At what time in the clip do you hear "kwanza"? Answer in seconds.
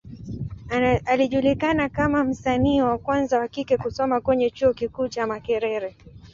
2.97-3.39